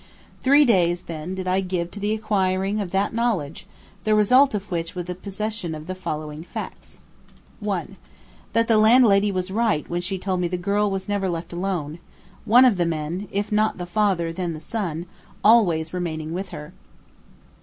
[0.41, 3.67] Three days, then, did I give to the acquiring of that knowledge,
[4.03, 7.01] the result of which was the possession of the following facts.
[7.59, 7.97] 1.
[8.53, 11.99] That the landlady was right when she told me the girl was never left alone,
[12.45, 15.05] one of the men, if not the father then the son,
[15.43, 16.73] always remaining with her.